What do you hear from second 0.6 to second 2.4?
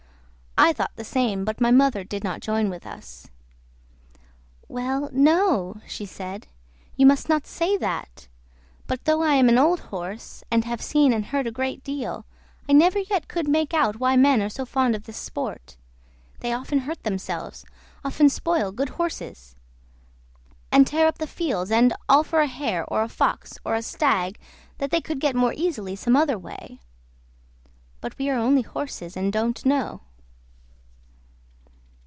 thought the same, but my mother did not